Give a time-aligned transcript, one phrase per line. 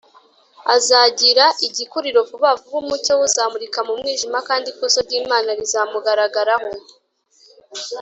[0.75, 6.69] azagira igikuriro vuba vuba, umucyo we uzamurika mu mwijima kandi ikuzo ry’imana rizamugaragaraho